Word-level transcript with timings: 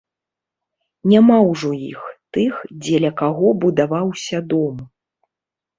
Няма 1.11 1.37
ўжо 1.49 1.69
іх, 1.91 2.01
тых, 2.39 2.53
дзеля 2.87 3.11
каго 3.23 3.47
будаваўся 3.67 4.37
дом. 4.57 4.77